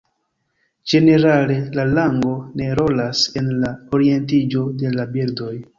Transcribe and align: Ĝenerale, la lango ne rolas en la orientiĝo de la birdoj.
Ĝenerale, 0.93 1.57
la 1.81 1.85
lango 1.91 2.33
ne 2.63 2.73
rolas 2.83 3.25
en 3.43 3.55
la 3.63 3.75
orientiĝo 4.01 4.69
de 4.83 4.99
la 5.01 5.11
birdoj. 5.17 5.55